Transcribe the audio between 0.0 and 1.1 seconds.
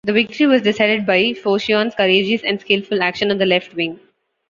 The victory was decided